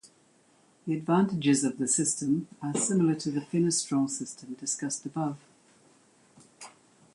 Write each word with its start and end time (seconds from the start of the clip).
The 0.87 0.95
advantages 0.95 1.63
of 1.63 1.77
the 1.77 1.87
system 1.87 2.47
are 2.59 2.73
similar 2.73 3.13
to 3.19 3.29
the 3.29 3.41
Fenestron 3.41 4.09
system 4.09 4.55
discussed 4.55 5.05
above. 5.05 5.37